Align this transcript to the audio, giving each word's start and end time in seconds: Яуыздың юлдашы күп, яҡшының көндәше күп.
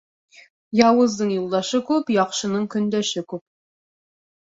Яуыздың 0.85 1.35
юлдашы 1.35 1.83
күп, 1.91 2.11
яҡшының 2.17 2.69
көндәше 2.77 3.27
күп. 3.33 3.49